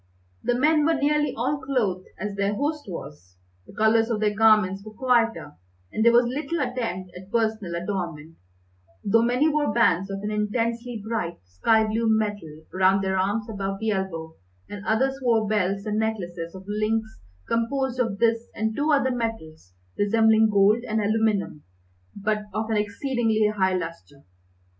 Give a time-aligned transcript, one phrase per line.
[0.41, 3.37] The men were nearly all clothed as their host was.
[3.67, 5.51] The colours of their garments were quieter,
[5.93, 8.35] and there was little attempt at personal adornment,
[9.03, 13.77] though many wore bands of an intensely bright, sky blue metal round their arms above
[13.79, 14.33] the elbow,
[14.67, 19.75] and others wore belts and necklaces of links composed of this and two other metals
[19.99, 21.61] resembling gold and aluminum,
[22.15, 24.23] but of an exceedingly high lustre.